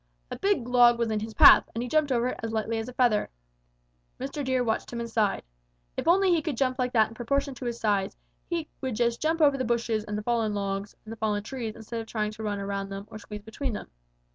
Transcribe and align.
A 0.31 0.35
big 0.35 0.67
log 0.67 0.97
was 0.97 1.11
in 1.11 1.19
his 1.19 1.35
path, 1.35 1.69
and 1.75 1.83
he 1.83 1.87
jumped 1.87 2.11
over 2.11 2.29
it 2.29 2.39
as 2.41 2.51
lightly 2.51 2.79
as 2.79 2.89
a 2.89 2.93
feather. 2.93 3.29
Mr. 4.19 4.43
Deer 4.43 4.63
watched 4.63 4.91
him 4.91 4.99
and 4.99 5.07
sighed. 5.07 5.43
If 5.95 6.07
only 6.07 6.31
he 6.31 6.41
could 6.41 6.57
jump 6.57 6.79
like 6.79 6.91
that 6.93 7.09
in 7.09 7.13
proportion 7.13 7.53
to 7.53 7.65
his 7.65 7.79
size, 7.79 8.17
he 8.49 8.67
would 8.81 8.95
just 8.95 9.21
jump 9.21 9.41
over 9.41 9.59
the 9.59 9.63
bushes 9.63 10.03
and 10.03 10.17
the 10.17 10.23
fallen 10.23 10.55
logs 10.55 10.95
and 11.05 11.11
the 11.11 11.17
fallen 11.17 11.43
trees 11.43 11.75
instead 11.75 12.01
of 12.01 12.07
trying 12.07 12.31
to 12.31 12.41
run 12.41 12.57
around 12.59 12.89
them 12.89 13.07
or 13.11 13.19
squeeze 13.19 13.43
between 13.43 13.73
them. 13.73 13.91